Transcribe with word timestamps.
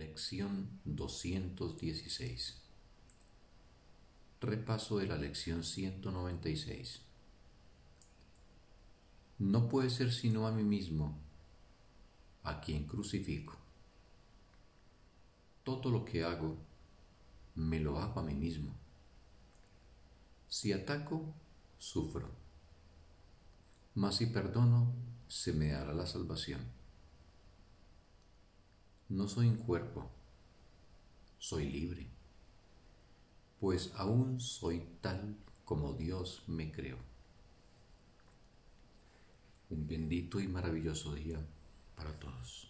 Lección 0.00 0.80
216 0.86 2.58
Repaso 4.40 4.96
de 4.96 5.06
la 5.06 5.18
lección 5.18 5.62
196 5.62 7.02
No 9.40 9.68
puede 9.68 9.90
ser 9.90 10.10
sino 10.10 10.46
a 10.46 10.52
mí 10.52 10.62
mismo, 10.62 11.18
a 12.44 12.62
quien 12.62 12.86
crucifico. 12.86 13.58
Todo 15.64 15.90
lo 15.90 16.06
que 16.06 16.24
hago, 16.24 16.56
me 17.54 17.78
lo 17.78 17.98
hago 17.98 18.20
a 18.20 18.22
mí 18.22 18.32
mismo. 18.32 18.72
Si 20.48 20.72
ataco, 20.72 21.34
sufro. 21.76 22.30
Mas 23.96 24.16
si 24.16 24.24
perdono, 24.24 24.94
se 25.28 25.52
me 25.52 25.72
dará 25.72 25.92
la 25.92 26.06
salvación 26.06 26.79
no 29.10 29.26
soy 29.26 29.48
un 29.48 29.56
cuerpo, 29.56 30.08
soy 31.38 31.68
libre, 31.68 32.06
pues 33.58 33.92
aún 33.96 34.40
soy 34.40 34.86
tal 35.00 35.36
como 35.64 35.94
Dios 35.94 36.44
me 36.46 36.70
creó. 36.70 36.96
Un 39.68 39.86
bendito 39.86 40.40
y 40.40 40.46
maravilloso 40.46 41.14
día 41.14 41.44
para 41.96 42.12
todos. 42.20 42.69